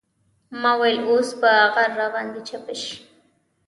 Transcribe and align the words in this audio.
ما 0.51 0.71
ويل 0.81 0.97
اوس 1.11 1.29
به 1.41 1.51
غر 1.75 1.91
راباندې 2.01 2.41
چپه 2.47 2.73
سي. 2.81 2.95